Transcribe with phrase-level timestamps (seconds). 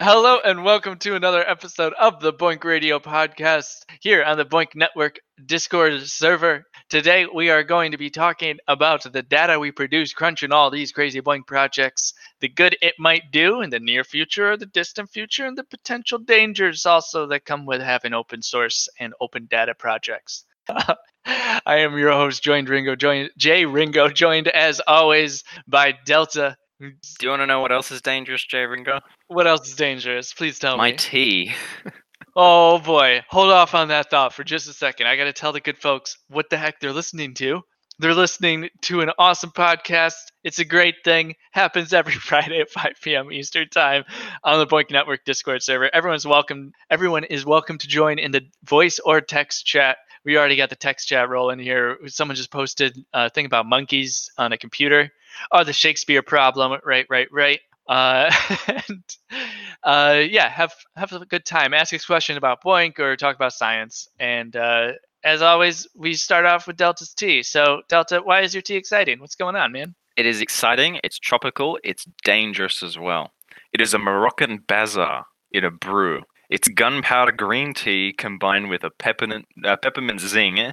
[0.00, 4.74] Hello and welcome to another episode of the BOINC Radio podcast here on the BOINC
[4.74, 6.64] Network Discord server.
[6.88, 10.90] Today we are going to be talking about the data we produce crunching all these
[10.90, 15.10] crazy BOINC projects, the good it might do in the near future or the distant
[15.10, 19.76] future, and the potential dangers also that come with having open source and open data
[19.76, 20.44] projects.
[21.24, 26.56] I am your host, joined Ringo, joined Jay Ringo, joined as always by Delta.
[26.80, 29.00] Do you want to know what else is dangerous, Jay Ringo?
[29.28, 30.32] What else is dangerous?
[30.32, 30.92] Please tell My me.
[30.92, 31.54] My tea.
[32.36, 35.06] Oh boy, hold off on that thought for just a second.
[35.06, 37.60] I got to tell the good folks what the heck they're listening to.
[38.00, 40.14] They're listening to an awesome podcast.
[40.42, 41.34] It's a great thing.
[41.52, 43.30] Happens every Friday at 5 p.m.
[43.30, 44.02] Eastern Time
[44.42, 45.88] on the BOINC Network Discord server.
[45.94, 46.72] Everyone's welcome.
[46.90, 49.98] Everyone is welcome to join in the voice or text chat.
[50.24, 51.98] We already got the text chat rolling here.
[52.06, 55.12] Someone just posted a thing about monkeys on a computer.
[55.52, 56.80] Oh, the Shakespeare problem.
[56.84, 57.60] Right, right, right.
[57.86, 58.30] Uh,
[58.88, 59.04] and
[59.82, 61.74] uh, yeah, have have a good time.
[61.74, 64.08] Ask us a question about BOINC or talk about science.
[64.18, 64.92] And uh,
[65.24, 67.42] as always, we start off with Delta's tea.
[67.42, 69.20] So, Delta, why is your tea exciting?
[69.20, 69.94] What's going on, man?
[70.16, 73.32] It is exciting, it's tropical, it's dangerous as well.
[73.72, 76.22] It is a Moroccan bazaar in a brew.
[76.50, 80.72] It's gunpowder green tea combined with a peppermint, uh, peppermint zing.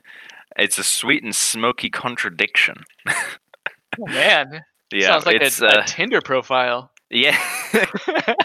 [0.58, 2.84] It's a sweet and smoky contradiction.
[3.08, 6.92] Oh, man, Yeah, sounds like it's a, uh, a Tinder profile.
[7.10, 7.38] yeah.
[7.74, 8.36] uh,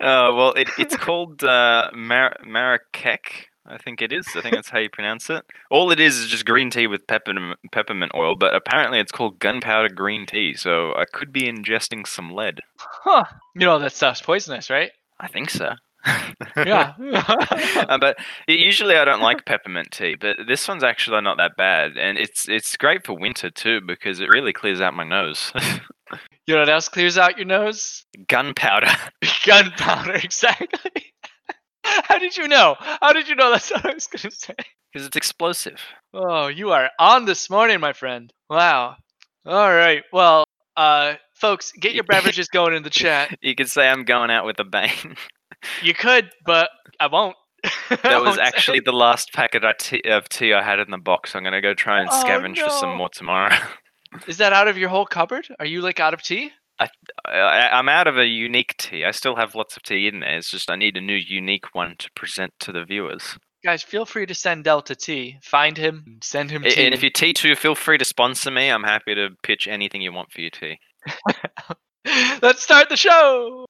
[0.00, 3.46] well, it, it's called uh, Mar- Marrakech.
[3.66, 4.26] I think it is.
[4.34, 5.44] I think that's how you pronounce it.
[5.70, 9.38] All it is is just green tea with peppermint peppermint oil, but apparently it's called
[9.38, 10.54] gunpowder green tea.
[10.54, 12.60] So I could be ingesting some lead.
[12.78, 13.24] huh?
[13.54, 14.90] You know that stuff's poisonous, right?
[15.20, 15.74] I think so.
[16.56, 16.94] Yeah.
[17.90, 21.96] Uh, but usually I don't like peppermint tea, but this one's actually not that bad,
[21.96, 25.52] and it's it's great for winter too because it really clears out my nose.
[26.46, 28.04] you know what else clears out your nose?
[28.28, 28.92] Gunpowder.
[29.46, 31.12] Gunpowder, exactly.
[31.84, 32.76] How did you know?
[32.78, 34.54] How did you know that's what I was going to say?
[34.92, 35.80] Because it's explosive.
[36.12, 38.32] Oh, you are on this morning, my friend.
[38.48, 38.96] Wow.
[39.46, 40.02] All right.
[40.12, 40.44] Well,
[40.76, 43.36] uh, folks, get your beverages going in the chat.
[43.40, 45.16] You could say I'm going out with a bang.
[45.82, 47.36] You could, but I won't.
[48.02, 51.34] That was actually the last packet I t- of tea I had in the box.
[51.34, 53.54] I'm gonna go try and Oh, scavenge for some more tomorrow.
[54.28, 55.48] Is that out of your whole cupboard?
[55.58, 56.52] Are you like out of tea?
[56.78, 56.88] I,
[57.26, 59.04] I'm out of a unique tea.
[59.04, 60.38] I still have lots of tea in there.
[60.38, 63.36] It's just I need a new unique one to present to the viewers.
[63.62, 65.36] Guys, feel free to send Delta T.
[65.42, 66.86] Find him, send him tea.
[66.86, 68.68] And if you're tea too, feel free to sponsor me.
[68.70, 70.78] I'm happy to pitch anything you want for your tea.
[72.40, 73.66] Let's start the show.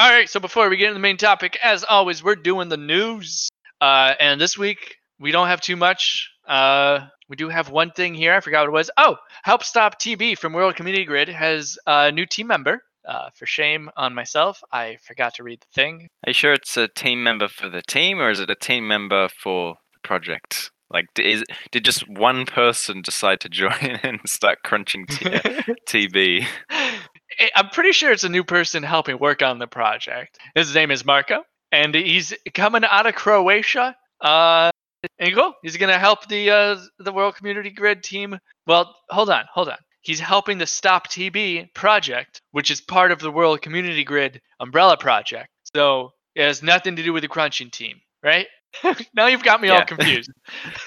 [0.00, 2.78] All right, so before we get into the main topic, as always, we're doing the
[2.78, 3.50] news.
[3.82, 6.30] Uh, and this week, we don't have too much.
[6.48, 8.32] Uh, we do have one thing here.
[8.32, 8.90] I forgot what it was.
[8.96, 12.82] Oh, Help Stop TB from World Community Grid has a new team member.
[13.06, 16.08] Uh, for shame on myself, I forgot to read the thing.
[16.26, 18.88] Are you sure it's a team member for the team, or is it a team
[18.88, 20.70] member for the project?
[20.90, 23.70] Like, is did just one person decide to join
[24.02, 25.26] and start crunching t-
[25.86, 26.46] TB?
[27.38, 30.38] I- I'm pretty sure it's a new person helping work on the project.
[30.54, 33.96] His name is Marco, and he's coming out of Croatia.
[34.20, 34.70] Uh,
[35.18, 35.54] and cool.
[35.62, 38.38] He's gonna help the uh, the World Community Grid team.
[38.66, 39.78] Well, hold on, hold on.
[40.02, 44.96] He's helping the Stop TB project, which is part of the World Community Grid umbrella
[44.96, 45.48] project.
[45.74, 48.46] So it has nothing to do with the crunching team, right?
[49.14, 50.30] now you've got me all confused.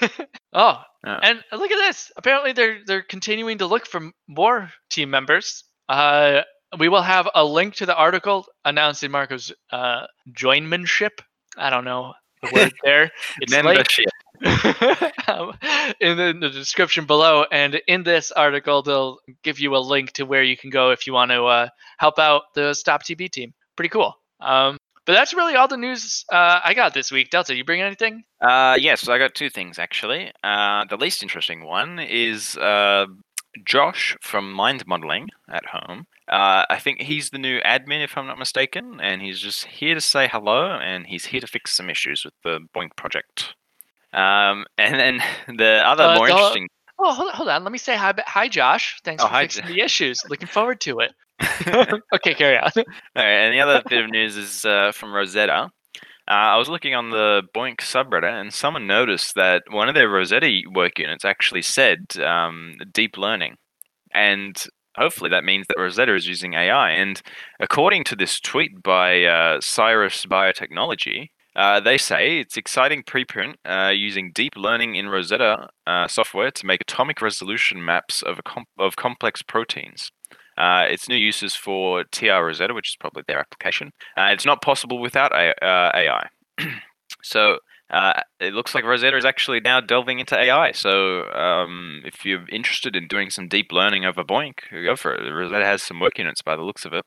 [0.52, 1.18] oh, Oh.
[1.22, 2.10] and look at this.
[2.16, 5.64] Apparently, they're they're continuing to look for more team members.
[5.88, 6.42] Uh,
[6.78, 11.20] we will have a link to the article announcing Marco's uh, joinmanship.
[11.56, 13.10] I don't know the word there.
[13.40, 14.06] It's Membership.
[15.28, 15.52] um,
[16.00, 20.12] in the, in the description below, and in this article, they'll give you a link
[20.12, 21.68] to where you can go if you want to uh,
[21.98, 23.54] help out the Stop TB team.
[23.76, 24.14] Pretty cool.
[24.40, 27.30] Um, but that's really all the news uh, I got this week.
[27.30, 28.24] Delta, you bring anything?
[28.40, 30.32] Uh, yes, I got two things actually.
[30.42, 33.06] Uh, the least interesting one is uh,
[33.64, 36.06] Josh from Mind Modeling at home.
[36.28, 39.94] Uh, I think he's the new admin, if I'm not mistaken, and he's just here
[39.94, 43.54] to say hello, and he's here to fix some issues with the BOINC project.
[44.12, 45.22] Um, and then
[45.58, 46.68] the other Uh, more interesting.
[46.98, 47.64] Oh, hold on, hold on.
[47.64, 49.00] Let me say hi, hi, Josh.
[49.04, 50.22] Thanks Oh, for hi, fixing the issues.
[50.30, 51.12] Looking forward to it.
[52.14, 52.70] okay, carry on.
[52.76, 52.86] Alright,
[53.16, 55.70] and the other bit of news is uh, from Rosetta.
[56.26, 60.08] Uh, I was looking on the BOINC subreddit, and someone noticed that one of their
[60.08, 63.56] Rosetta work units actually said um, deep learning,
[64.12, 64.56] and
[64.96, 66.90] hopefully that means that Rosetta is using AI.
[66.90, 67.20] And
[67.60, 73.92] according to this tweet by uh, Cyrus Biotechnology, Uh, they say it's exciting preprint uh,
[74.08, 78.40] using deep learning in Rosetta uh, software to make atomic resolution maps of,
[78.76, 80.10] of complex proteins.
[80.56, 83.92] Uh, it's new uses for trRosetta, which is probably their application.
[84.16, 86.28] Uh, it's not possible without A- AI.
[87.22, 87.58] so
[87.90, 90.72] uh, it looks like Rosetta is actually now delving into AI.
[90.72, 94.54] So um, if you're interested in doing some deep learning over BOINC,
[94.84, 95.30] go for it.
[95.30, 97.04] Rosetta has some work units by the looks of it.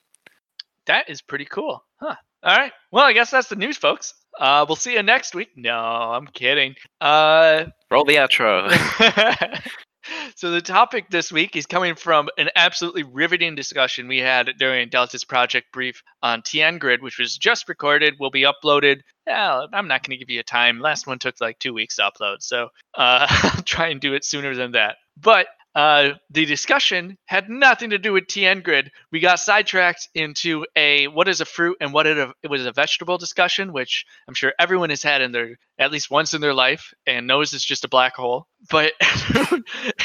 [0.85, 1.83] That is pretty cool.
[1.97, 2.15] Huh.
[2.43, 2.71] All right.
[2.91, 4.13] Well, I guess that's the news, folks.
[4.39, 5.49] Uh, we'll see you next week.
[5.55, 6.75] No, I'm kidding.
[7.01, 8.69] Uh, Roll the outro.
[10.35, 14.89] so the topic this week is coming from an absolutely riveting discussion we had during
[14.89, 19.01] Delta's project brief on TN Grid, which was just recorded, will be uploaded.
[19.27, 20.79] I'm not going to give you a time.
[20.79, 24.23] Last one took like two weeks to upload, so uh, I'll try and do it
[24.23, 24.97] sooner than that.
[25.19, 28.89] But uh, the discussion had nothing to do with TN grid.
[29.11, 32.71] We got sidetracked into a what is a fruit and what it, it was a
[32.71, 36.55] vegetable discussion, which I'm sure everyone has had in their at least once in their
[36.55, 38.47] life and knows it's just a black hole.
[38.71, 38.93] But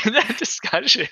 [0.05, 1.09] in that discussion,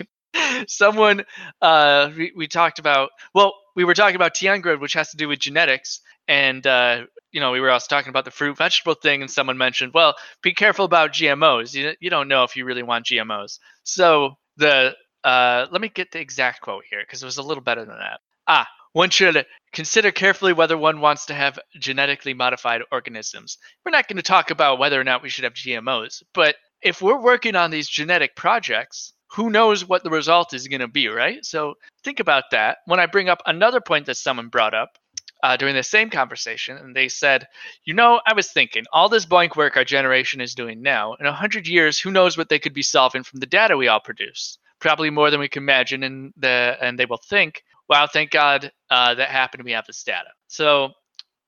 [0.69, 1.25] someone
[1.63, 5.17] uh, we, we talked about well, we were talking about TN grid, which has to
[5.17, 8.95] do with genetics, and uh, you know, we were also talking about the fruit vegetable
[8.95, 11.73] thing, and someone mentioned, well, be careful about GMOs.
[11.73, 13.59] You, you don't know if you really want GMOs.
[13.85, 17.63] So the uh, let me get the exact quote here because it was a little
[17.63, 18.21] better than that.
[18.47, 23.59] Ah, one should consider carefully whether one wants to have genetically modified organisms.
[23.85, 27.03] We're not going to talk about whether or not we should have GMOs, but if
[27.03, 31.09] we're working on these genetic projects, who knows what the result is going to be,
[31.09, 31.45] right?
[31.45, 32.79] So think about that.
[32.87, 34.99] When I bring up another point that someone brought up
[35.43, 37.47] uh, during the same conversation, and they said,
[37.85, 41.27] You know, I was thinking, all this BOINC work our generation is doing now, in
[41.27, 44.59] 100 years, who knows what they could be solving from the data we all produce?
[44.81, 48.71] Probably more than we can imagine, and, the, and they will think, Wow, thank God
[48.91, 49.65] uh, that happened.
[49.65, 50.29] We have this data.
[50.47, 50.91] So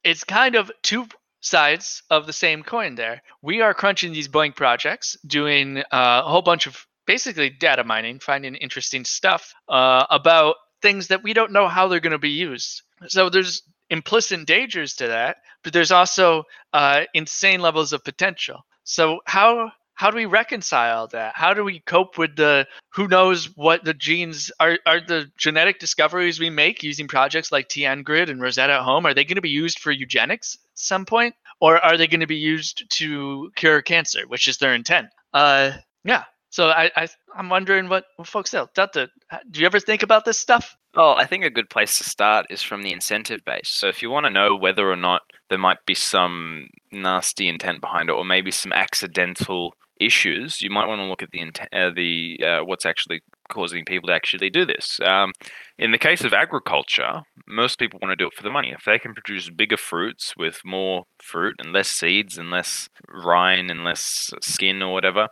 [0.02, 1.06] it's kind of two
[1.40, 3.22] sides of the same coin there.
[3.42, 8.18] We are crunching these BOINC projects, doing uh, a whole bunch of basically data mining,
[8.20, 12.30] finding interesting stuff uh, about things that we don't know how they're going to be
[12.30, 12.82] used.
[13.06, 13.62] So there's
[13.92, 18.64] implicit dangers to that, but there's also uh, insane levels of potential.
[18.84, 21.34] So how how do we reconcile that?
[21.36, 25.78] How do we cope with the who knows what the genes are are the genetic
[25.78, 29.06] discoveries we make using projects like TN Grid and Rosetta at Home?
[29.06, 32.20] Are they going to be used for eugenics at some point, or are they going
[32.20, 35.08] to be used to cure cancer, which is their intent?
[35.34, 35.72] Uh,
[36.02, 36.24] yeah.
[36.52, 38.62] So I, I I'm wondering what, what folks say.
[38.74, 39.08] Delta,
[39.50, 40.76] do you ever think about this stuff?
[40.94, 43.70] Well, I think a good place to start is from the incentive base.
[43.70, 47.80] So if you want to know whether or not there might be some nasty intent
[47.80, 51.70] behind it, or maybe some accidental issues, you might want to look at the intent,
[51.72, 55.00] uh, the uh, what's actually causing people to actually do this.
[55.02, 55.32] Um,
[55.78, 58.74] in the case of agriculture, most people want to do it for the money.
[58.76, 63.70] If they can produce bigger fruits with more fruit and less seeds and less rind
[63.70, 65.28] and less skin or whatever,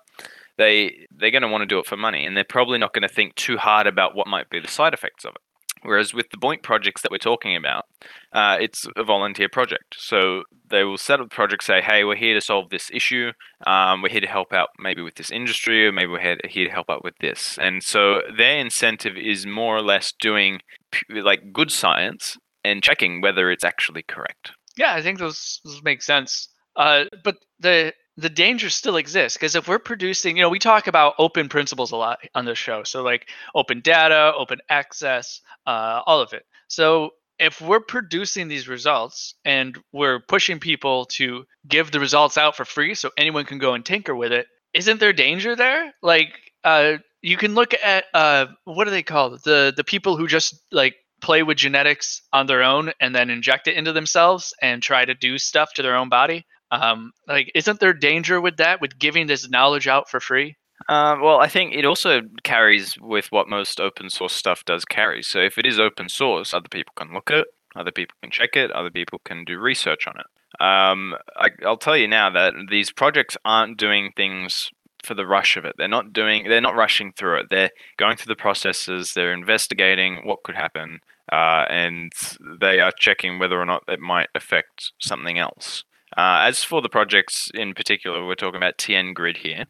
[0.61, 3.09] they they're going to want to do it for money, and they're probably not going
[3.09, 5.41] to think too hard about what might be the side effects of it.
[5.83, 7.87] Whereas with the BOINC projects that we're talking about,
[8.35, 9.97] uh, it's a volunteer project.
[9.97, 13.33] So they will set up the project, say, hey, we're here to solve this issue.
[13.67, 16.71] Um, we're here to help out maybe with this industry, or maybe we're here to
[16.71, 17.57] help out with this.
[17.59, 20.61] And so their incentive is more or less doing
[21.09, 24.53] like good science and checking whether it's actually correct.
[24.77, 26.49] Yeah, I think those, those make sense.
[26.77, 30.87] Uh, but the the danger still exists because if we're producing, you know, we talk
[30.87, 32.83] about open principles a lot on this show.
[32.85, 36.45] So like open data, open access, uh, all of it.
[36.69, 42.57] So if we're producing these results and we're pushing people to give the results out
[42.57, 45.93] for free so anyone can go and tinker with it, isn't there danger there?
[46.03, 49.43] Like uh, you can look at uh, what are they called?
[49.45, 53.69] The the people who just like play with genetics on their own and then inject
[53.69, 56.47] it into themselves and try to do stuff to their own body.
[56.71, 60.57] Um, like, isn't there danger with that, with giving this knowledge out for free?
[60.89, 65.23] Uh, well, I think it also carries with what most open source stuff does carry.
[65.23, 67.47] So if it is open source, other people can look at it,
[67.77, 70.27] other people can check it, other people can do research on it.
[70.61, 74.71] Um, I, I'll tell you now that these projects aren't doing things
[75.03, 75.75] for the rush of it.
[75.79, 76.49] They're not doing.
[76.49, 77.47] They're not rushing through it.
[77.51, 79.13] They're going through the processes.
[79.15, 81.01] They're investigating what could happen,
[81.33, 82.13] uh, and
[82.61, 85.85] they are checking whether or not it might affect something else.
[86.17, 89.67] Uh, as for the projects in particular, we're talking about TN Grid here.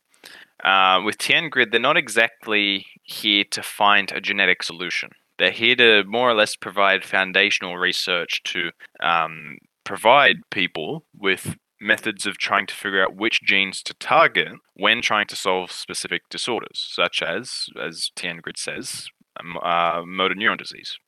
[0.65, 5.11] Uh, with TN Grid, they're not exactly here to find a genetic solution.
[5.39, 8.71] They're here to more or less provide foundational research to
[9.03, 15.01] um, provide people with methods of trying to figure out which genes to target when
[15.01, 20.59] trying to solve specific disorders, such as, as TN Grid says, um, uh, motor neuron
[20.59, 20.99] disease.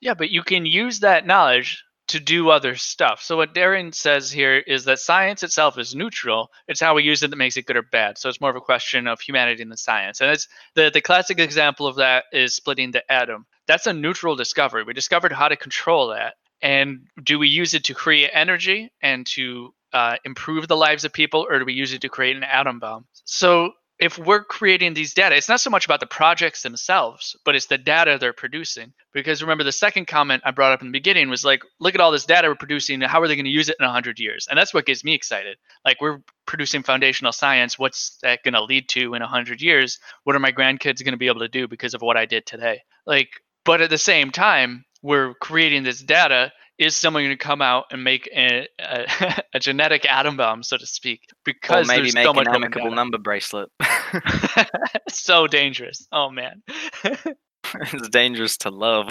[0.00, 3.22] Yeah, but you can use that knowledge to do other stuff.
[3.22, 6.50] So what Darren says here is that science itself is neutral.
[6.68, 8.18] It's how we use it that makes it good or bad.
[8.18, 10.20] So it's more of a question of humanity than science.
[10.20, 13.46] And it's the the classic example of that is splitting the atom.
[13.66, 14.84] That's a neutral discovery.
[14.84, 16.34] We discovered how to control that.
[16.60, 21.12] And do we use it to create energy and to uh, improve the lives of
[21.12, 23.06] people, or do we use it to create an atom bomb?
[23.24, 27.54] So if we're creating these data, it's not so much about the projects themselves, but
[27.54, 28.92] it's the data they're producing.
[29.12, 32.00] Because remember, the second comment I brought up in the beginning was like, look at
[32.00, 33.00] all this data we're producing.
[33.00, 34.48] How are they going to use it in 100 years?
[34.50, 35.56] And that's what gets me excited.
[35.84, 37.78] Like, we're producing foundational science.
[37.78, 39.98] What's that going to lead to in 100 years?
[40.24, 42.46] What are my grandkids going to be able to do because of what I did
[42.46, 42.80] today?
[43.06, 43.28] Like,
[43.64, 47.86] but at the same time, we're creating this data is someone going to come out
[47.90, 51.22] and make a, a, a, genetic atom bomb, so to speak?
[51.44, 53.70] Because or maybe there's make so much an amicable number bracelet.
[55.08, 56.06] so dangerous.
[56.12, 56.62] Oh man,
[57.04, 59.08] it's dangerous to love.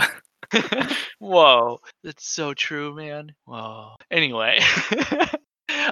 [1.19, 3.33] Whoa, that's so true, man.
[3.45, 3.95] Whoa.
[4.11, 4.59] Anyway,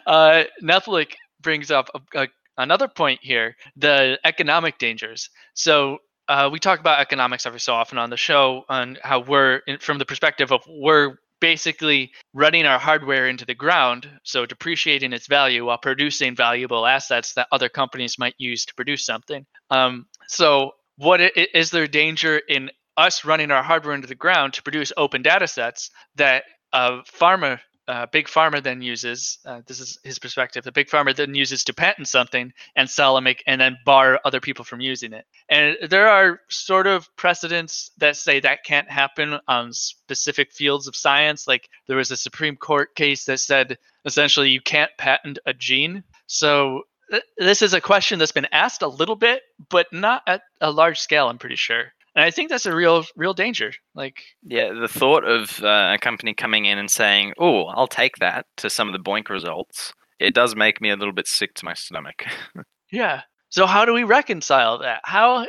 [0.05, 5.29] uh, Netflix brings up a, a, another point here: the economic dangers.
[5.53, 9.61] So uh, we talk about economics every so often on the show on how we're
[9.67, 15.13] in, from the perspective of we're basically running our hardware into the ground, so depreciating
[15.13, 19.45] its value while producing valuable assets that other companies might use to produce something.
[19.69, 24.63] Um, so, what is there danger in us running our hardware into the ground to
[24.63, 26.43] produce open data sets that
[26.73, 31.15] a pharma uh, big pharma then uses uh, this is his perspective the big pharma
[31.15, 34.79] then uses to patent something and sell and make and then bar other people from
[34.79, 35.25] using it.
[35.49, 40.95] And there are sort of precedents that say that can't happen on specific fields of
[40.95, 41.47] science.
[41.47, 46.03] Like there was a supreme court case that said essentially you can't patent a gene.
[46.27, 50.41] So th- this is a question that's been asked a little bit but not at
[50.61, 53.71] a large scale i'm pretty sure and I think that's a real, real danger.
[53.95, 58.17] Like, yeah, the thought of uh, a company coming in and saying, "Oh, I'll take
[58.17, 61.53] that," to some of the BOINC results, it does make me a little bit sick
[61.55, 62.25] to my stomach.
[62.91, 63.21] yeah.
[63.47, 64.99] So how do we reconcile that?
[65.05, 65.47] How,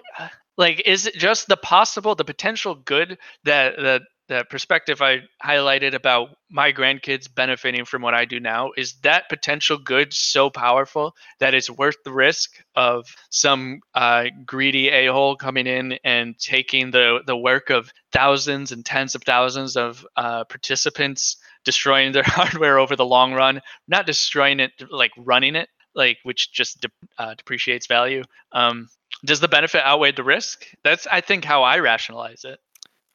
[0.57, 5.93] like, is it just the possible, the potential good that that the perspective I highlighted
[5.93, 11.17] about my grandkids benefiting from what I do now is that potential good so powerful
[11.41, 16.93] that it's worth the risk of some uh, greedy a hole coming in and taking
[16.93, 22.79] the the work of thousands and tens of thousands of uh, participants, destroying their hardware
[22.79, 27.35] over the long run, not destroying it like running it, like which just de- uh,
[27.35, 28.23] depreciates value.
[28.53, 28.89] Um,
[29.25, 30.67] does the benefit outweigh the risk?
[30.85, 32.61] That's I think how I rationalize it.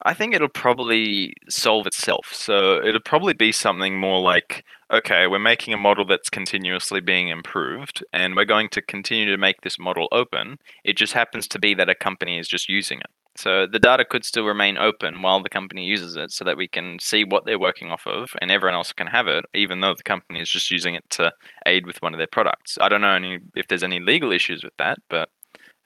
[0.04, 2.28] I think it'll probably solve itself.
[2.32, 7.28] So it'll probably be something more like, okay, we're making a model that's continuously being
[7.28, 10.58] improved, and we're going to continue to make this model open.
[10.84, 13.10] It just happens to be that a company is just using it.
[13.38, 16.68] So the data could still remain open while the company uses it so that we
[16.68, 19.94] can see what they're working off of and everyone else can have it, even though
[19.94, 21.32] the company is just using it to
[21.66, 22.78] aid with one of their products.
[22.80, 25.28] I don't know any, if there's any legal issues with that, but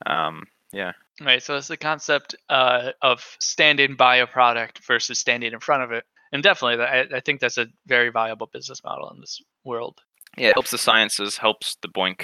[0.07, 0.93] um, yeah.
[1.21, 1.43] Right.
[1.43, 5.93] So it's the concept uh, of standing by a product versus standing in front of
[5.93, 6.05] it.
[6.33, 9.99] And definitely, I, I think that's a very viable business model in this world.
[10.37, 12.23] Yeah, it helps the sciences, helps the BOINC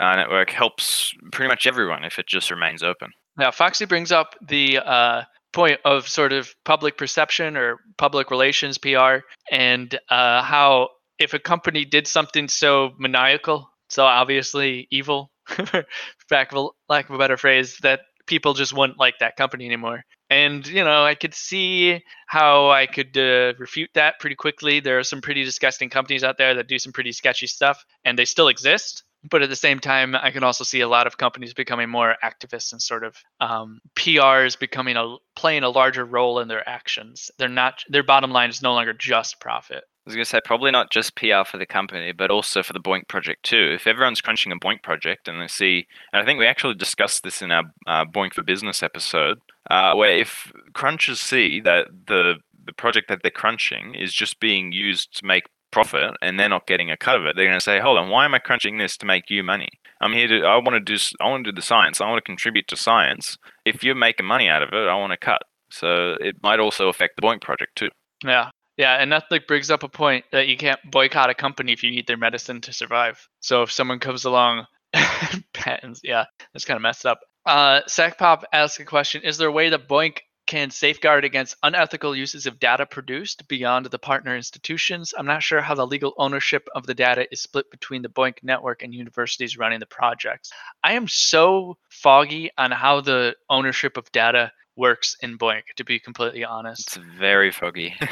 [0.00, 3.10] uh, network, helps pretty much everyone if it just remains open.
[3.36, 8.78] Now, Foxy brings up the uh, point of sort of public perception or public relations
[8.78, 9.18] PR
[9.50, 15.84] and uh, how if a company did something so maniacal, so obviously evil, a,
[16.30, 20.04] lack of a better phrase, that people just wouldn't like that company anymore.
[20.28, 24.80] And you know, I could see how I could uh, refute that pretty quickly.
[24.80, 28.18] There are some pretty disgusting companies out there that do some pretty sketchy stuff, and
[28.18, 29.04] they still exist.
[29.28, 32.16] But at the same time, I can also see a lot of companies becoming more
[32.22, 37.30] activists and sort of um, PRs becoming a playing a larger role in their actions.
[37.38, 39.84] They're not their bottom line is no longer just profit.
[39.84, 42.72] I was going to say probably not just PR for the company, but also for
[42.72, 43.72] the BOINC project too.
[43.74, 47.24] If everyone's crunching a BOINC project and they see, and I think we actually discussed
[47.24, 52.34] this in our uh, BOINC for Business episode, uh, where if crunchers see that the
[52.66, 55.44] the project that they're crunching is just being used to make
[55.76, 58.08] profit and they're not getting a cut of it, they're going to say, "Hold on,
[58.08, 59.68] why am I crunching this to make you money?
[60.00, 60.46] I'm here to.
[60.46, 60.96] I want to do.
[61.20, 62.00] I want to do the science.
[62.00, 63.36] I want to contribute to science.
[63.66, 65.42] If you're making money out of it, I want to cut.
[65.70, 67.90] So it might also affect the BOINC project too.
[68.24, 71.72] Yeah, yeah, and that like brings up a point that you can't boycott a company
[71.72, 73.28] if you need their medicine to survive.
[73.40, 74.64] So if someone comes along,
[75.52, 77.20] patents, yeah, that's kind of messed up.
[77.44, 82.14] Uh, Sackpop asks a question: Is there a way that BOINC can safeguard against unethical
[82.16, 85.12] uses of data produced beyond the partner institutions?
[85.16, 88.42] I'm not sure how the legal ownership of the data is split between the BOINC
[88.42, 90.50] network and universities running the projects.
[90.84, 95.98] I am so foggy on how the ownership of data works in BOINC, to be
[95.98, 96.96] completely honest.
[96.96, 97.94] It's very foggy.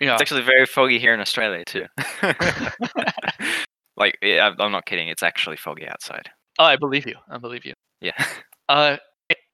[0.00, 0.14] Yeah.
[0.14, 1.86] It's actually very foggy here in Australia too.
[3.96, 5.08] like, yeah, I'm- not kidding.
[5.08, 6.30] It's actually foggy outside.
[6.58, 7.14] Oh, I believe you.
[7.28, 7.74] I believe you.
[8.00, 8.12] Yeah.
[8.68, 8.96] Uh,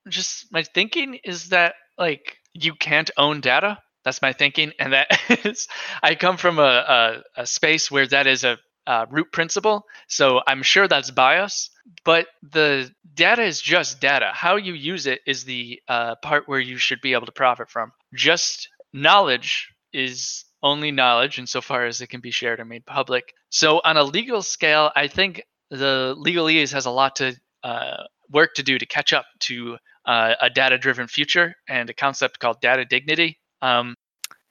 [0.08, 3.78] just my thinking is that like you can't own data.
[4.04, 5.08] That's my thinking, and that
[5.44, 5.68] is
[6.02, 9.84] I come from a a, a space where that is a, uh root principle.
[10.08, 11.70] So I'm sure that's bias,
[12.04, 14.30] but the data is just data.
[14.32, 17.68] How you use it is the uh, part where you should be able to profit
[17.68, 17.92] from.
[18.14, 23.32] Just knowledge is only knowledge insofar as it can be shared or made public.
[23.50, 28.54] So on a legal scale, I think the legalese has a lot to uh, work
[28.54, 29.76] to do to catch up to
[30.08, 33.38] uh, a data-driven future and a concept called data dignity.
[33.62, 33.94] Um,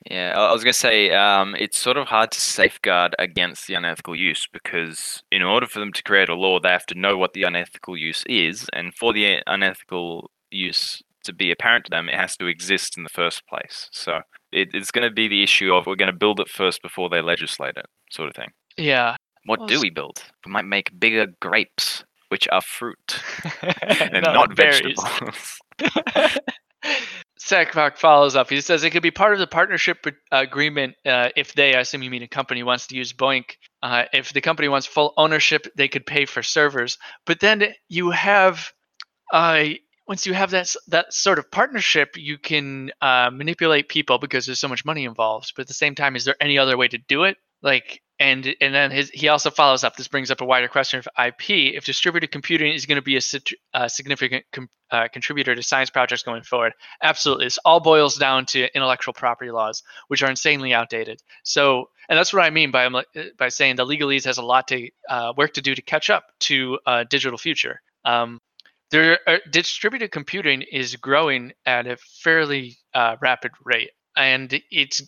[0.10, 3.68] Yeah, I I was going to say um, it's sort of hard to safeguard against
[3.68, 7.00] the unethical use because, in order for them to create a law, they have to
[7.04, 11.90] know what the unethical use is, and for the unethical use to be apparent to
[11.90, 13.90] them, it has to exist in the first place.
[13.92, 14.22] So
[14.52, 17.10] it, it's going to be the issue of we're going to build it first before
[17.10, 18.52] they legislate it, sort of thing.
[18.78, 19.16] yeah.
[19.46, 20.18] What Well, do we build?
[20.46, 23.20] We might make bigger grapes, which are fruit
[23.82, 25.60] and Not not, vegetables.
[27.40, 28.50] Sackpop follows up.
[28.50, 32.04] He says it could be part of the partnership agreement uh, if they, I assume
[32.04, 33.56] you mean a company, wants to use BOINC.
[33.82, 36.98] Uh, if the company wants full ownership, they could pay for servers.
[37.26, 38.72] But then you have,
[39.32, 39.66] uh,
[40.08, 44.60] once you have that that sort of partnership, you can uh, manipulate people because there's
[44.60, 45.54] so much money involved.
[45.56, 47.38] But at the same time, is there any other way to do it?
[47.62, 49.96] Like, and and then his, he also follows up.
[49.96, 51.76] This brings up a wider question of IP.
[51.76, 55.62] If distributed computing is going to be a, sit- uh significant com- uh, contributor to
[55.62, 57.46] science projects going forward, absolutely.
[57.46, 61.22] This all boils down to intellectual property laws, which are insanely outdated.
[61.44, 63.04] So, and that's what I mean by uh,
[63.38, 66.26] by saying the legalese has a lot to uh, work to do to catch up
[66.42, 67.82] to a digital future.
[68.06, 68.40] Um,
[68.90, 75.06] there, are, distributed computing is growing at a fairly uh, rapid rate, and it's uh,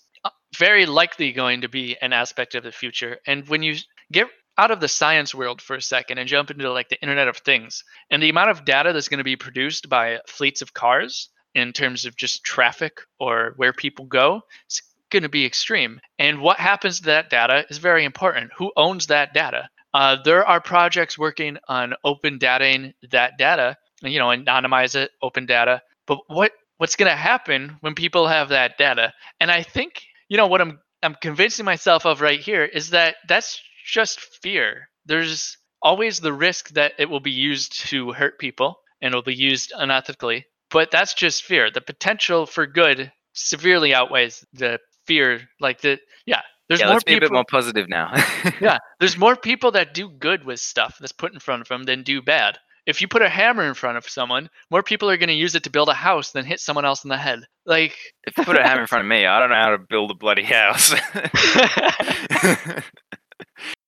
[0.58, 3.18] very likely going to be an aspect of the future.
[3.27, 3.75] And when you
[4.12, 4.27] get
[4.58, 7.38] out of the science world for a second and jump into like the Internet of
[7.38, 11.29] Things, and the amount of data that's going to be produced by fleets of cars
[11.56, 16.00] in terms of just traffic or where people go, it's going to be extreme.
[16.19, 18.52] And what happens to that data is very important.
[18.58, 19.69] Who owns that data?
[19.93, 25.45] Uh, there are projects working on open dataing that data, you know, anonymize it, open
[25.45, 25.82] data.
[26.06, 29.13] But what what's going to happen when people have that data?
[29.39, 33.15] And I think, you know, what I'm I'm convincing myself of right here is that
[33.28, 34.89] that's just fear.
[35.06, 39.36] There's always the risk that it will be used to hurt people and it'll be
[39.36, 40.44] used unethically.
[40.70, 41.72] But that's just fear.
[41.72, 45.42] The potential for good severely outweighs the fear.
[45.60, 48.13] Like the yeah, there's yeah, more let's be a bit more positive now.
[48.62, 51.84] yeah, there's more people that do good with stuff that's put in front of them
[51.84, 52.60] than do bad.
[52.86, 55.56] If you put a hammer in front of someone, more people are going to use
[55.56, 57.42] it to build a house than hit someone else in the head.
[57.65, 59.78] Like, if you put a hammer in front of me, I don't know how to
[59.78, 60.94] build a bloody house.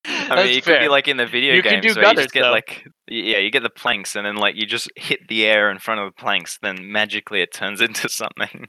[0.04, 2.34] I That's mean, you could be like in the video You games where you just
[2.34, 2.51] get though.
[2.51, 5.80] like, yeah, you get the planks and then like you just hit the air in
[5.80, 8.67] front of the planks, then magically it turns into something.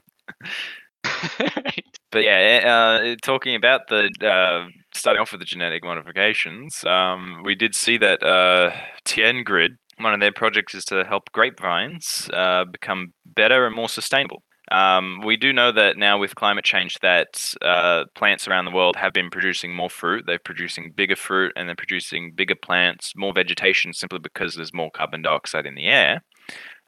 [2.11, 7.41] But yeah, eh, uh, talking about the uh, starting off with the genetic modifications, um,
[7.43, 8.69] we did see that uh,
[9.03, 13.89] TN Grid, one of their projects is to help grapevines uh, become better and more
[13.89, 14.43] sustainable.
[14.71, 18.95] Um, we do know that now with climate change, that uh, plants around the world
[18.95, 20.23] have been producing more fruit.
[20.25, 24.89] They're producing bigger fruit and they're producing bigger plants, more vegetation, simply because there's more
[24.89, 26.23] carbon dioxide in the air.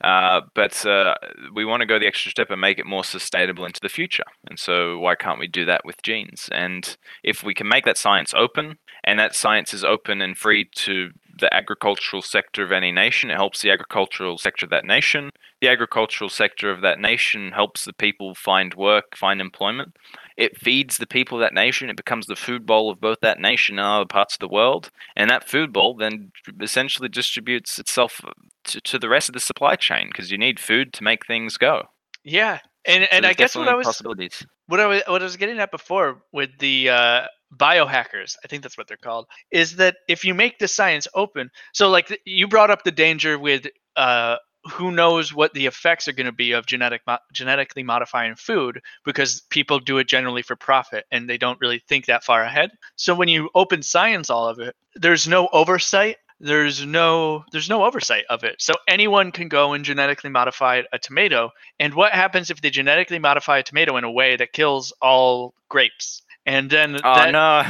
[0.04, 1.16] Uh, but uh,
[1.54, 4.26] we want to go the extra step and make it more sustainable into the future.
[4.50, 6.50] And so, why can't we do that with genes?
[6.52, 10.70] And if we can make that science open, and that science is open and free
[10.76, 15.30] to the agricultural sector of any nation, it helps the agricultural sector of that nation.
[15.62, 19.98] The agricultural sector of that nation helps the people find work, find employment.
[20.38, 21.90] It feeds the people of that nation.
[21.90, 24.92] It becomes the food bowl of both that nation and other parts of the world.
[25.16, 28.22] And that food bowl then essentially distributes itself
[28.66, 31.58] to, to the rest of the supply chain because you need food to make things
[31.58, 31.84] go.
[32.24, 34.46] yeah, and So and I guess what I was possibilities.
[34.68, 38.64] what I was what I was getting at before with the uh, biohackers, I think
[38.64, 42.48] that's what they're called, is that if you make the science open, so like you
[42.48, 44.38] brought up the danger with uh,
[44.72, 48.82] who knows what the effects are going to be of genetic mo- genetically modifying food
[49.04, 52.72] because people do it generally for profit and they don't really think that far ahead.
[52.96, 57.86] So when you open science all of it, there's no oversight there's no there's no
[57.86, 62.50] oversight of it so anyone can go and genetically modify a tomato and what happens
[62.50, 66.96] if they genetically modify a tomato in a way that kills all grapes and then
[66.96, 67.64] Oh that, no!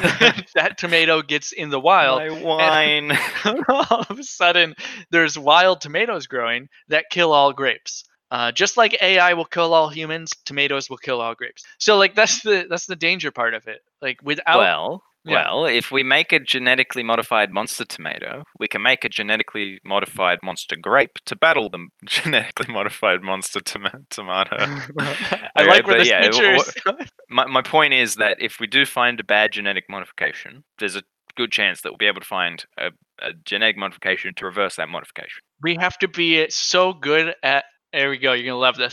[0.56, 3.12] that tomato gets in the wild My wine.
[3.70, 4.76] all of a sudden
[5.12, 9.90] there's wild tomatoes growing that kill all grapes Uh, just like AI will kill all
[9.90, 11.64] humans, tomatoes will kill all grapes.
[11.78, 13.82] So like that's the that's the danger part of it.
[14.02, 15.46] Like without well, Yeah.
[15.52, 20.40] well, if we make a genetically modified monster tomato, we can make a genetically modified
[20.44, 24.58] monster grape to battle the genetically modified monster toma- tomato.
[25.00, 26.58] I Okay, like where this yeah, picture
[27.30, 31.04] my, my point is that if we do find a bad genetic modification, there's a
[31.36, 32.88] good chance that we'll be able to find a,
[33.22, 35.42] a genetic modification to reverse that modification.
[35.62, 38.92] we have to be so good at there we go you're gonna love this.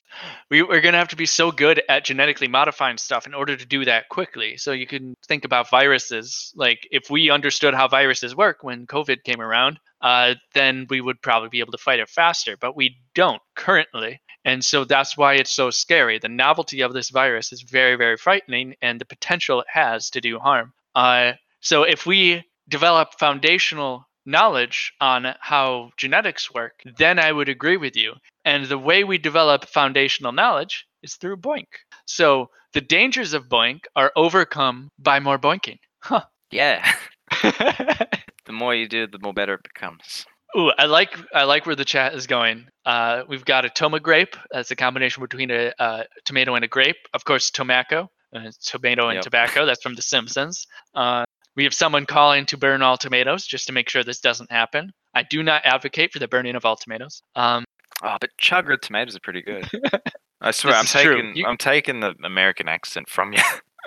[0.51, 3.67] We, we're gonna have to be so good at genetically modifying stuff in order to
[3.67, 6.53] do that quickly so you can think about viruses.
[6.55, 11.21] Like if we understood how viruses work when covid came around uh, then we would
[11.21, 14.21] probably be able to fight it faster but we don't currently.
[14.45, 16.19] And so that's why it's so scary.
[16.19, 20.21] The novelty of this virus is very very frightening and the potential it has to
[20.21, 20.73] do harm.
[20.95, 27.77] Uh, so if we develop foundational knowledge on how genetics work, then I would agree
[27.77, 28.15] with you.
[28.45, 31.67] And the way we develop foundational knowledge is through BOINC.
[32.07, 35.79] So the dangers of BOINC are overcome by more boinking.
[36.01, 36.23] Huh.
[36.51, 36.85] Yeah.
[37.43, 40.27] the more you do, the more better it becomes.
[40.57, 42.67] Ooh, I like I like where the chat is going.
[42.85, 44.37] Uh, we've got a toma grape.
[44.51, 46.97] That's a combination between a, uh tomato and a grape.
[47.15, 49.25] Of course, tomaco, uh, tomato and Yep.
[49.25, 49.65] tobacco.
[49.65, 50.67] That's from The Simpsons.
[50.95, 51.25] Uh,
[51.57, 54.93] we have someone calling to burn all tomatoes just to make sure this doesn't happen.
[55.15, 57.23] I do not advocate for the burning of all tomatoes.
[57.37, 57.65] Um,
[58.05, 59.69] Oh, but chugger tomatoes are pretty good.
[60.41, 63.43] I swear, I'm taking You- I'm taking the American accent from you.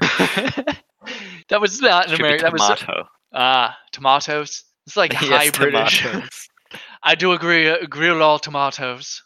[1.49, 2.45] that was not an American.
[2.45, 3.07] That was tomato.
[3.33, 4.63] ah tomatoes.
[4.87, 6.01] It's like high Yes, British.
[6.03, 6.47] tomatoes.
[7.03, 7.67] I do agree.
[7.67, 9.21] Uh, grill all tomatoes.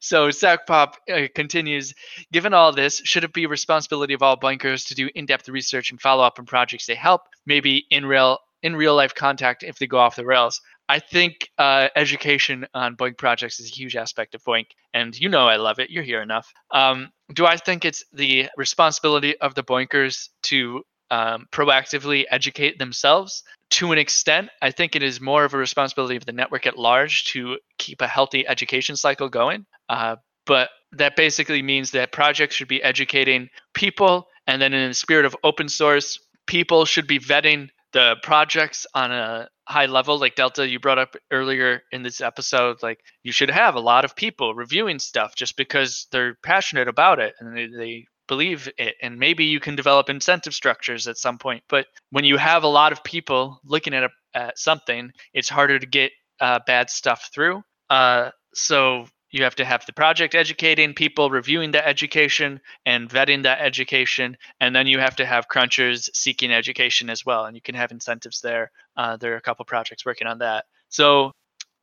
[0.00, 1.94] So Sack Pop uh, continues.
[2.32, 6.00] Given all this, should it be responsibility of all Boinkers to do in-depth research and
[6.00, 9.86] follow up on projects they help, maybe in real in real life contact if they
[9.86, 10.60] go off the rails?
[10.88, 15.28] I think uh, education on BOINC projects is a huge aspect of BOINC, and you
[15.28, 15.90] know I love it.
[15.90, 16.52] You're here enough.
[16.70, 23.42] Um, do I think it's the responsibility of the Boinkers to um, proactively educate themselves?
[23.70, 26.78] To an extent, I think it is more of a responsibility of the network at
[26.78, 29.66] large to keep a healthy education cycle going.
[29.88, 30.16] Uh,
[30.46, 35.24] but that basically means that projects should be educating people, and then in the spirit
[35.24, 40.68] of open source, people should be vetting the projects on a high level like delta
[40.68, 44.54] you brought up earlier in this episode like you should have a lot of people
[44.54, 49.44] reviewing stuff just because they're passionate about it and they, they believe it and maybe
[49.44, 53.02] you can develop incentive structures at some point but when you have a lot of
[53.04, 57.62] people looking at, a, at something it's harder to get uh, bad stuff through.
[57.90, 63.42] Uh, so you have to have the project educating people reviewing the education and vetting
[63.42, 67.60] that education and then you have to have crunchers seeking education as well and you
[67.60, 68.70] can have incentives there.
[68.96, 70.64] Uh, there are a couple projects working on that.
[70.88, 71.32] So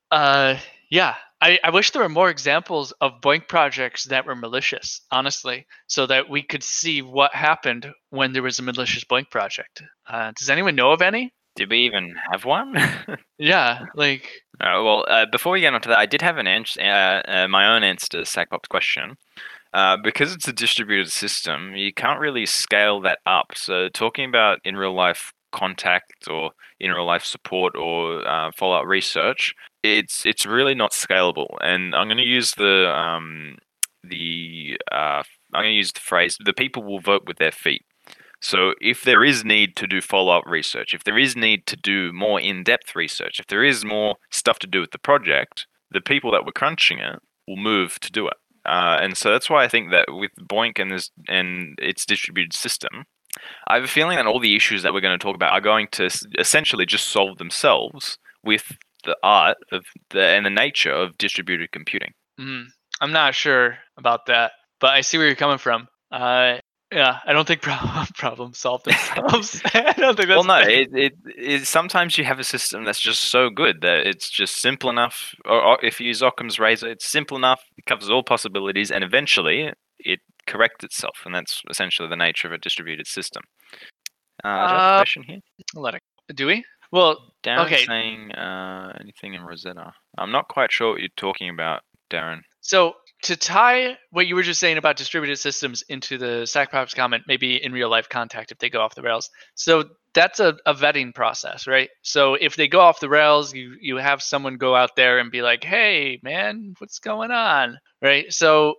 [0.10, 0.58] uh,
[0.94, 5.66] yeah I, I wish there were more examples of BOINC projects that were malicious honestly
[5.88, 10.32] so that we could see what happened when there was a malicious BOINC project uh,
[10.38, 12.76] does anyone know of any Did we even have one?
[13.40, 14.30] yeah like
[14.62, 17.48] Uh, well, uh, before we get onto that, I did have an answer, uh, uh,
[17.48, 19.18] my own answer to Sackpop's question.
[19.74, 23.48] Uh, because it's a distributed system, you can't really scale that up.
[23.56, 28.76] So, talking about in real life contact or in real life support or uh, follow
[28.76, 31.58] up research, it's it's really not scalable.
[31.62, 33.58] And I'm going to use the um,
[34.04, 37.84] the uh, I'm going to use the phrase: the people will vote with their feet.
[38.42, 41.78] So, if there is need to do follow up research, if there is need to
[41.78, 45.66] do more in depth research, if there is more stuff to do with the project,
[45.92, 48.36] the people that were crunching it will move to do it.
[48.66, 52.54] Uh, and so that's why I think that with BOINC and this and its distributed
[52.54, 53.06] system,
[53.68, 55.62] I have a feeling that all the issues that we're going to talk about are
[55.62, 61.18] going to essentially just solve themselves with the art of the and the nature of
[61.18, 62.12] distributed computing.
[62.40, 62.66] Mm,
[63.02, 65.88] I'm not sure about that, but I see where you're coming from.
[66.12, 66.58] Uh,
[66.92, 69.62] yeah, I don't think problem problems solve themselves.
[69.74, 70.30] I don't think that's.
[70.30, 74.06] well, no, it, it, it sometimes you have a system that's just so good that
[74.06, 75.34] it's just simple enough.
[75.46, 77.62] Or, or if you use Occam's razor, it's simple enough.
[77.78, 82.54] It covers all possibilities, and eventually it corrects itself, and that's essentially the nature of
[82.54, 83.44] a distributed system.
[84.44, 85.40] Uh, do I have a Uh, question here?
[85.74, 86.02] Let it.
[86.36, 86.64] Do we?
[86.94, 87.86] Well, Darren okay.
[87.86, 89.94] saying uh, anything in Rosetta.
[90.16, 92.42] I'm not quite sure what you're talking about, Darren.
[92.62, 97.24] so to tie what you were just saying about distributed systems into the Sackpops comment,
[97.28, 99.32] maybe in real life contact if they go off the rails.
[99.56, 101.90] So that's a, a vetting process, right?
[102.04, 105.32] So if they go off the rails, you you have someone go out there and
[105.32, 108.32] be like, "Hey, man, what's going on?" Right?
[108.32, 108.76] So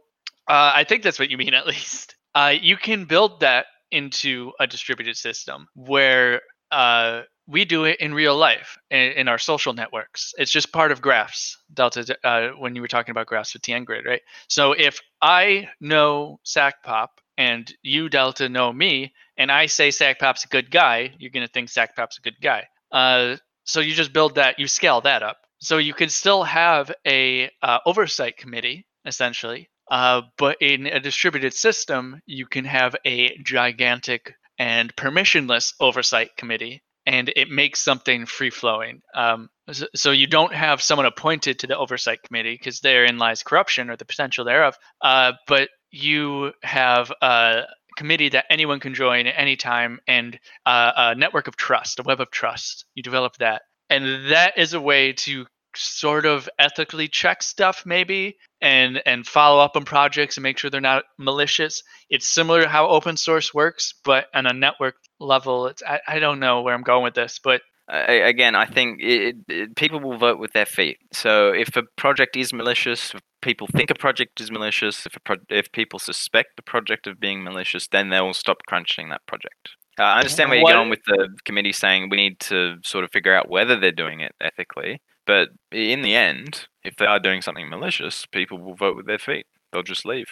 [0.46, 2.14] uh, I think that's what you mean, at least.
[2.33, 8.15] Uh, you can build that into a distributed system where uh, we do it in
[8.15, 10.35] real life in, in our social networks.
[10.39, 13.85] It's just part of graphs, Delta, uh, when you were talking about graphs with TN
[13.85, 14.23] Grid, right?
[14.49, 20.49] So if I know SacPop and you, Delta, know me, and I say SacPop's a
[20.49, 22.69] good guy, you're going to think SacPop's a good guy.
[22.91, 25.39] Uh, so you just build that, you scale that up.
[25.59, 31.55] So you can still have a uh, oversight committee, essentially, uh, but in a distributed
[31.55, 38.51] system, you can have a gigantic and permissionless oversight committee and it makes something free
[38.51, 39.03] flowing.
[39.14, 39.49] Um,
[39.95, 43.97] so, you don't have someone appointed to the oversight committee because therein lies corruption or
[43.97, 44.77] the potential thereof.
[45.01, 47.62] Uh, but you have a
[47.97, 52.03] committee that anyone can join at any time and uh, a network of trust, a
[52.03, 52.85] web of trust.
[52.95, 53.62] You develop that.
[53.90, 59.62] And that is a way to sort of ethically check stuff maybe and and follow
[59.62, 61.83] up on projects and make sure they're not malicious.
[62.11, 66.18] It's similar to how open source works but on a network level it's i, I
[66.18, 70.00] don't know where i'm going with this but uh, again i think it, it, people
[70.00, 70.98] will vote with their feet.
[71.12, 75.20] So if a project is malicious if people think a project is malicious if a
[75.20, 79.27] pro- if people suspect the project of being malicious then they will stop crunching that
[79.27, 79.70] project.
[79.98, 83.11] Uh, I understand where you're going with the committee saying we need to sort of
[83.12, 85.00] figure out whether they're doing it ethically.
[85.27, 89.19] But in the end, if they are doing something malicious, people will vote with their
[89.19, 89.47] feet.
[89.73, 90.27] They'll just leave.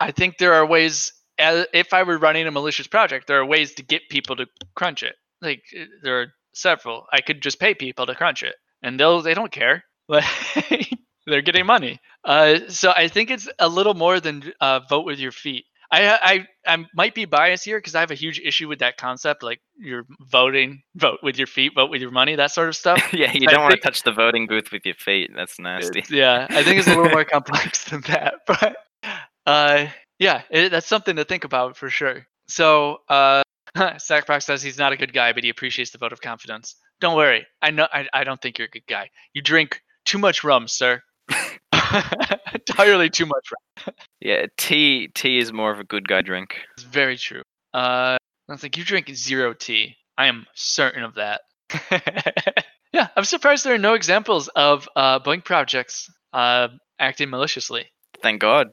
[0.00, 1.12] I think there are ways.
[1.38, 5.02] If I were running a malicious project, there are ways to get people to crunch
[5.02, 5.14] it.
[5.40, 7.06] Like eh, there are several.
[7.12, 9.84] I could just pay people to crunch it, and they'll they don't care.
[11.26, 12.00] they're getting money.
[12.24, 15.64] Uh, so I think it's a little more than uh, vote with your feet.
[15.92, 18.96] I I I might be biased here because I have a huge issue with that
[18.96, 19.42] concept.
[19.42, 23.00] Like you're voting, vote with your feet, vote with your money, that sort of stuff.
[23.12, 25.30] yeah, you don't want to touch the voting booth with your feet.
[25.36, 26.02] That's nasty.
[26.08, 28.76] Yeah, I think it's a little more complex than that, but
[29.46, 29.86] uh,
[30.18, 32.26] yeah, it, that's something to think about for sure.
[32.48, 33.42] So uh,
[33.98, 36.74] Sackpop says he's not a good guy, but he appreciates the vote of confidence.
[37.02, 39.10] Don't worry, I know I, I don't think you're a good guy.
[39.34, 41.02] You drink too much rum, sir.
[42.54, 43.48] entirely too much.
[44.20, 46.54] Yeah, tea tea is more of a good guy drink.
[46.76, 47.42] It's very true.
[47.74, 48.16] Uh,
[48.48, 49.96] I like, you drink zero tea.
[50.16, 51.40] I am certain of that.
[52.92, 56.68] yeah, I'm surprised there are no examples of uh, BOINC projects uh,
[57.00, 57.86] acting maliciously.
[58.22, 58.68] Thank God.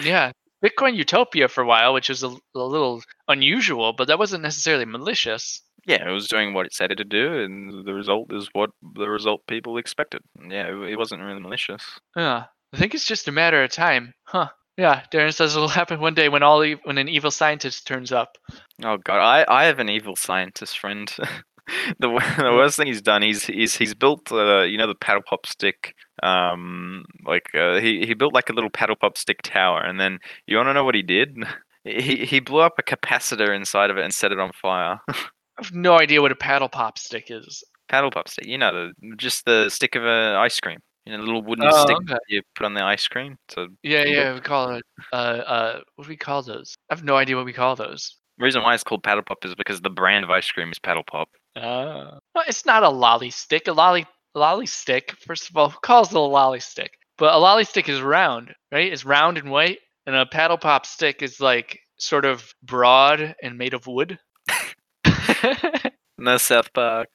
[0.00, 0.30] yeah,
[0.64, 4.84] Bitcoin Utopia for a while, which was a, a little unusual, but that wasn't necessarily
[4.84, 8.48] malicious yeah, it was doing what it said it to do, and the result is
[8.52, 10.22] what the result people expected.
[10.48, 11.82] Yeah, it, it wasn't really malicious.
[12.16, 14.48] Yeah, I think it's just a matter of time, huh?
[14.76, 18.12] Yeah, Darren says it'll happen one day when all e- when an evil scientist turns
[18.12, 18.38] up.
[18.84, 21.12] Oh god, I, I have an evil scientist friend.
[21.98, 25.22] the, the worst thing he's done, he's he's he's built uh, you know the paddle
[25.28, 25.94] pop stick.
[26.22, 30.20] Um, like uh, he he built like a little paddle pop stick tower, and then
[30.46, 31.36] you want to know what he did?
[31.82, 35.00] He he blew up a capacitor inside of it and set it on fire.
[35.60, 37.62] I have no idea what a paddle pop stick is.
[37.88, 40.78] Paddle pop stick, you know, the, just the stick of a ice cream.
[41.04, 42.18] You know, a little wooden oh, stick okay.
[42.28, 43.36] you put on the ice cream.
[43.50, 44.82] So yeah, yeah, we call it.
[45.12, 46.74] Uh, uh, what do we call those?
[46.90, 48.16] I have no idea what we call those.
[48.38, 50.78] The reason why it's called paddle pop is because the brand of ice cream is
[50.78, 51.28] paddle pop.
[51.56, 53.68] Uh, well, it's not a lolly stick.
[53.68, 55.14] A lolly lolly stick.
[55.26, 56.92] First of all, who calls it a lolly stick?
[57.18, 58.90] But a lolly stick is round, right?
[58.90, 63.58] It's round and white, and a paddle pop stick is like sort of broad and
[63.58, 64.18] made of wood.
[66.18, 67.08] no South Park.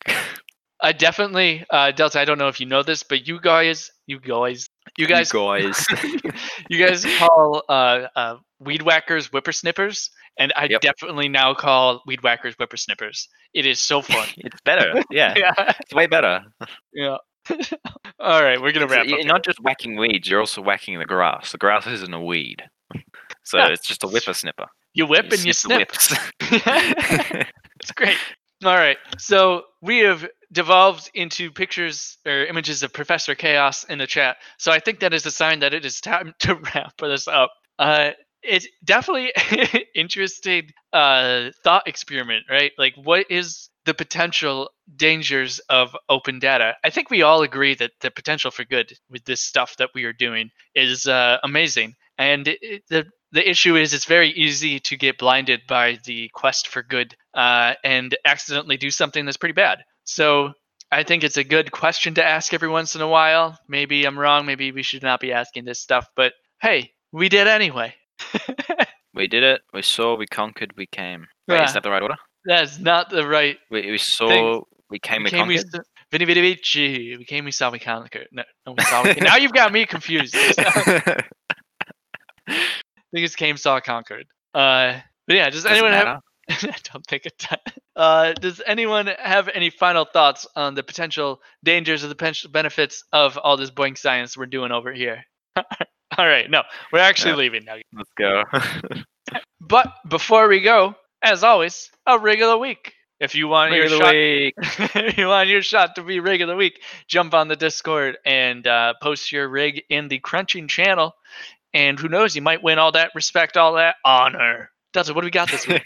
[0.82, 2.20] I definitely, uh, Delta.
[2.20, 5.40] I don't know if you know this, but you guys, you guys, you guys, you
[5.40, 5.86] guys,
[6.70, 10.82] you guys call uh, uh, weed whackers whippersnippers, and I yep.
[10.82, 13.28] definitely now call weed whackers whippersnippers.
[13.54, 14.28] It is so fun.
[14.38, 15.02] it's better.
[15.10, 15.34] Yeah.
[15.38, 15.74] yeah.
[15.80, 16.42] It's way better.
[16.94, 17.18] Yeah.
[18.20, 19.06] All right, we're gonna wrap.
[19.06, 21.52] You're up not just whacking weeds; you're also whacking the grass.
[21.52, 22.64] The grass isn't a weed,
[23.44, 23.68] so yeah.
[23.68, 24.68] it's just a whippersnipper.
[24.96, 25.92] You whip you and you snip.
[27.86, 28.18] It's great.
[28.64, 28.98] All right.
[29.20, 34.38] So we have devolved into pictures or images of Professor Chaos in the chat.
[34.58, 37.52] So I think that is a sign that it is time to wrap this up.
[37.78, 39.34] Uh, it's definitely
[39.96, 42.72] interesting uh, thought experiment, right?
[42.78, 46.74] Like, what is the potential dangers of open data?
[46.84, 50.06] I think we all agree that the potential for good with this stuff that we
[50.06, 51.94] are doing is uh, amazing.
[52.18, 56.70] And it, the the issue is it's very easy to get blinded by the quest
[56.70, 59.80] for good uh, and accidentally do something that's pretty bad.
[60.06, 60.54] So
[60.92, 63.60] I think it's a good question to ask every once in a while.
[63.68, 64.46] Maybe I'm wrong.
[64.46, 66.08] Maybe we should not be asking this stuff.
[66.16, 67.94] But hey, we did anyway.
[69.14, 69.62] we did it.
[69.74, 70.16] We saw.
[70.16, 70.74] We conquered.
[70.78, 71.28] We came.
[71.48, 71.66] Wait, yeah.
[71.66, 72.16] is that the right order?
[72.46, 73.58] That's not the right.
[73.70, 74.30] We, we saw.
[74.30, 74.62] Thing.
[74.90, 75.24] We came.
[75.24, 75.66] We, we came, conquered.
[75.74, 75.80] We,
[76.12, 77.18] Vinny Vinny Vici.
[77.18, 77.44] We came.
[77.44, 77.72] We saw.
[77.72, 78.28] We conquered.
[78.32, 79.04] No, no we saw.
[79.04, 80.38] We, now you've got me confused.
[83.16, 84.28] think it's came saw conquered.
[84.54, 87.74] Uh, but yeah, does anyone have I don't think it does.
[87.96, 93.04] Uh, does anyone have any final thoughts on the potential dangers or the potential benefits
[93.12, 95.24] of all this BOINC science we're doing over here?
[95.58, 95.64] all
[96.20, 97.38] right, no, we're actually Yeah.
[97.38, 97.78] leaving now.
[97.94, 98.44] Let's go.
[99.60, 102.94] But before we go, as always, a rig of the week.
[103.20, 104.54] If you want your Rig shot, week.
[104.58, 108.18] if you want your shot to be rig of the week, jump on the Discord
[108.26, 111.16] and uh, post your rig in the Crunching channel.
[111.76, 114.72] And who knows, you might win all that respect, all that honor.
[114.94, 115.86] Delta, what do we got this week?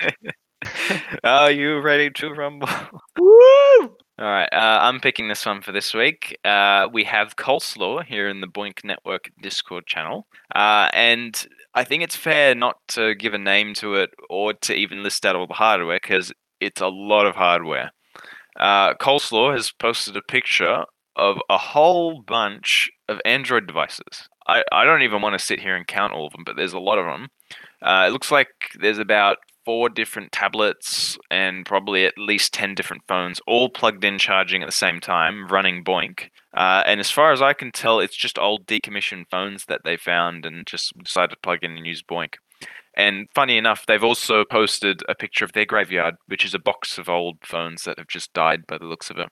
[1.23, 2.69] Are you ready to rumble?
[3.19, 3.95] Woo!
[4.19, 6.37] All right, uh, I'm picking this one for this week.
[6.45, 12.03] Uh, we have Coleslaw here in the BOINC Network Discord channel, uh, and I think
[12.03, 15.47] it's fair not to give a name to it or to even list out all
[15.47, 17.93] the hardware because it's a lot of hardware.
[18.59, 20.83] Uh, Coleslaw has posted a picture
[21.15, 24.29] of a whole bunch of Android devices.
[24.49, 26.73] I, I don't even want to sit here and count all of them, but there's
[26.73, 27.27] a lot of them.
[27.81, 33.03] Uh, it looks like there's about four different tablets and probably at least 10 different
[33.07, 36.29] phones, all plugged in charging at the same time, running BOINC.
[36.55, 39.95] Uh, and as far as I can tell, it's just old decommissioned phones that they
[39.95, 42.35] found and just decided to plug in and use BOINC.
[42.95, 46.97] And funny enough, they've also posted a picture of their graveyard, which is a box
[46.97, 49.29] of old phones that have just died by the looks of it.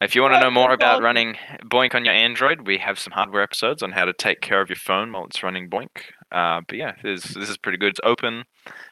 [0.00, 3.14] If you want to know more about running BOINC on your Android, we have some
[3.14, 5.88] hardware episodes on how to take care of your phone while it's running BOINC.
[6.30, 7.90] Uh, but yeah, this, this is pretty good.
[7.90, 8.44] It's open.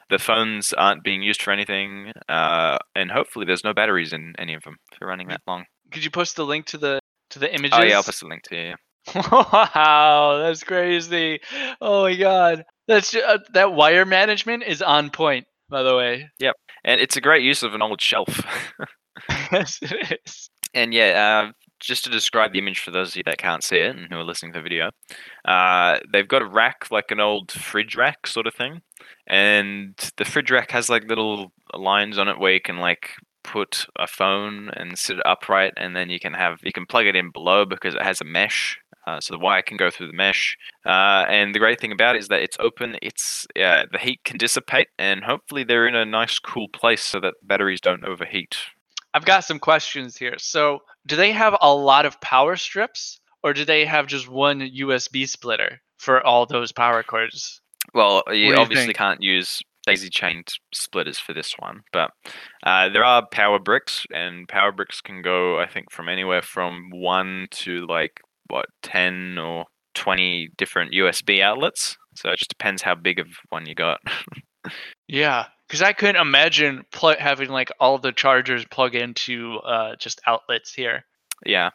[0.09, 4.55] The phones aren't being used for anything, uh, and hopefully there's no batteries in any
[4.55, 5.65] of them for running that long.
[5.91, 6.99] Could you post the link to the
[7.31, 7.77] to the images?
[7.79, 8.73] Oh yeah, I'll post a link to you.
[9.31, 11.39] wow, that's crazy.
[11.81, 12.63] Oh my god.
[12.87, 16.29] That's uh, that wire management is on point, by the way.
[16.39, 18.41] Yep, and it's a great use of an old shelf.
[19.51, 20.49] yes, it is.
[20.75, 23.77] And yeah, uh, just to describe the image for those of you that can't see
[23.77, 24.91] it and who are listening to the video,
[25.45, 28.81] uh, they've got a rack like an old fridge rack sort of thing,
[29.25, 33.11] and the fridge rack has like little lines on it where you can like
[33.43, 37.05] put a phone and sit it upright, and then you can have you can plug
[37.07, 38.77] it in below because it has a mesh.
[39.07, 42.15] Uh, so the wire can go through the mesh, uh, and the great thing about
[42.15, 42.97] it is that it's open.
[43.01, 47.35] It's the heat can dissipate, and hopefully they're in a nice, cool place so that
[47.43, 48.57] batteries don't overheat.
[49.15, 50.35] I've got some questions here.
[50.37, 54.59] So, do they have a lot of power strips, or do they have just one
[54.59, 57.61] USB splitter for all those power cords?
[57.93, 58.97] Well, you you obviously think?
[58.97, 62.11] can't use daisy chained splitters for this one, but
[62.63, 66.89] uh, there are power bricks, and power bricks can go, I think, from anywhere from
[66.91, 71.95] one to like what ten or twenty different USB outlets.
[72.17, 74.01] So it just depends how big of one you got.
[75.07, 80.21] Yeah, because I couldn't imagine pl- having like all the chargers plug into uh, just
[80.27, 81.05] outlets here.
[81.45, 81.69] yeah,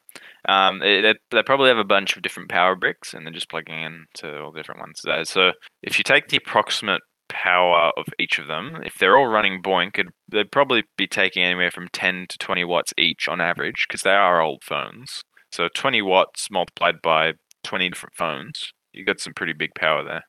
[0.48, 3.50] um, it, they, they probably have a bunch of different power bricks, and they're just
[3.50, 5.00] plugging in to all the different ones.
[5.06, 9.26] Uh, So if you take the approximate power of each of them, if they're all
[9.28, 13.40] running BOINC, it'd, they'd probably be taking anywhere from 10 to 20 watts each on
[13.40, 15.22] average, because they are old phones.
[15.52, 17.32] So 20 watts multiplied by
[17.64, 20.22] 20 different phones, you got some pretty big power there.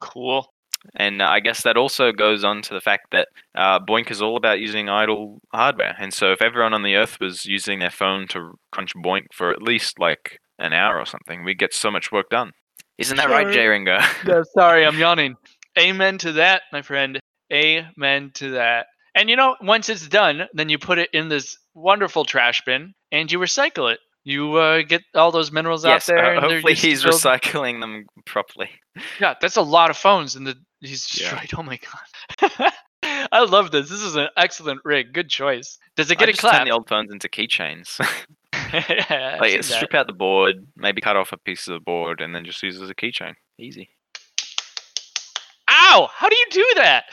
[0.00, 0.46] Cool.
[0.94, 4.22] And uh, I guess that also goes on to the fact that uh, BOINC is
[4.22, 5.94] all about using idle hardware.
[5.98, 9.50] And so if everyone on the Earth was using their phone to crunch BOINC for
[9.50, 12.52] at least like an hour or something, we'd get so much work done.
[12.98, 13.52] Isn't that right, Sure.
[13.52, 13.98] Jay Ringo?
[14.26, 15.34] No, sorry, I'm yawning.
[15.78, 17.20] Amen to that, my friend.
[17.52, 18.86] Amen to that.
[19.14, 22.92] And you know, once it's done, then you put it in this wonderful trash bin
[23.12, 24.00] and you recycle it.
[24.24, 26.24] You uh, get all those minerals yes, out there.
[26.24, 28.68] uh, and hopefully he's build- recycling them properly.
[29.20, 31.30] Yeah, that's a lot of phones, and the he's Yeah.
[31.40, 31.50] destroyed.
[31.58, 32.72] Oh my god.
[33.32, 33.88] I love this.
[33.88, 35.12] This is an excellent rig.
[35.12, 35.78] Good choice.
[35.96, 37.98] Does it get a just turn the old phones into keychains.
[38.70, 42.34] Yeah, like strip out the board, maybe cut off a piece of the board, and
[42.34, 43.32] then just use it as a keychain.
[43.58, 43.88] Easy.
[45.70, 46.08] Ow!
[46.12, 47.04] How do you do that?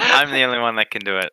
[0.00, 1.30] I'm the only one that can do it.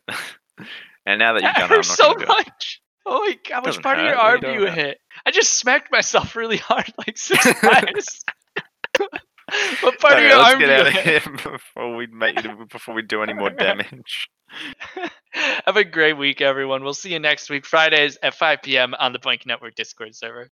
[1.06, 2.28] And now that you've That done it, I'm not so going do it.
[2.28, 2.82] much.
[3.06, 4.72] Oh my god, which Doesn't part of your hurt, what are arm you do you
[4.72, 4.98] hit?
[5.26, 8.26] I just smacked myself really hard like six times.
[9.82, 12.38] What part of your let's arm do get out of here before we make
[12.70, 14.30] before we do any more damage.
[15.66, 16.84] Have a great week, everyone.
[16.84, 18.94] We'll see you next week, Fridays at 5 p.m.
[19.00, 20.50] on the BOINC Network Discord server.